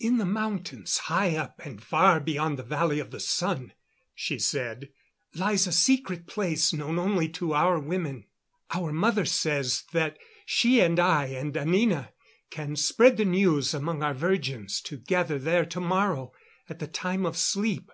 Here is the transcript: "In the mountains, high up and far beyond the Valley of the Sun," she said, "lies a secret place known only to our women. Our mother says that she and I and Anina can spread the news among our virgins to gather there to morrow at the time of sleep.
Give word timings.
"In 0.00 0.18
the 0.18 0.26
mountains, 0.26 0.96
high 0.98 1.36
up 1.36 1.60
and 1.64 1.80
far 1.80 2.18
beyond 2.18 2.58
the 2.58 2.64
Valley 2.64 2.98
of 2.98 3.12
the 3.12 3.20
Sun," 3.20 3.74
she 4.12 4.36
said, 4.36 4.88
"lies 5.36 5.68
a 5.68 5.72
secret 5.72 6.26
place 6.26 6.72
known 6.72 6.98
only 6.98 7.28
to 7.28 7.52
our 7.54 7.78
women. 7.78 8.24
Our 8.74 8.92
mother 8.92 9.24
says 9.24 9.84
that 9.92 10.18
she 10.44 10.80
and 10.80 10.98
I 10.98 11.26
and 11.26 11.56
Anina 11.56 12.10
can 12.50 12.74
spread 12.74 13.18
the 13.18 13.24
news 13.24 13.72
among 13.72 14.02
our 14.02 14.14
virgins 14.14 14.80
to 14.80 14.96
gather 14.96 15.38
there 15.38 15.64
to 15.66 15.78
morrow 15.80 16.32
at 16.68 16.80
the 16.80 16.88
time 16.88 17.24
of 17.24 17.36
sleep. 17.36 17.92